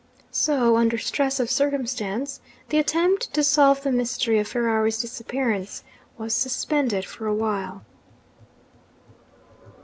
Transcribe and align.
So, 0.31 0.77
under 0.77 0.97
stress 0.97 1.39
of 1.39 1.51
circumstances, 1.51 2.39
the 2.69 2.79
attempt 2.79 3.31
to 3.35 3.43
solve 3.43 3.83
the 3.83 3.91
mystery 3.91 4.39
of 4.39 4.47
Ferrari's 4.47 4.99
disappearance 4.99 5.83
was 6.17 6.33
suspended 6.33 7.05
for 7.05 7.27
a 7.27 7.35
while. 7.35 7.83